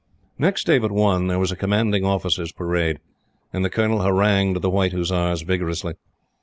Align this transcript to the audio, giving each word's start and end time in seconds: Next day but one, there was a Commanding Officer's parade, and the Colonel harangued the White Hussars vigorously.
Next 0.39 0.63
day 0.63 0.79
but 0.79 0.91
one, 0.91 1.27
there 1.27 1.37
was 1.37 1.51
a 1.51 1.55
Commanding 1.55 2.03
Officer's 2.03 2.51
parade, 2.51 2.97
and 3.53 3.63
the 3.63 3.69
Colonel 3.69 4.01
harangued 4.01 4.59
the 4.63 4.69
White 4.71 4.93
Hussars 4.93 5.43
vigorously. 5.43 5.93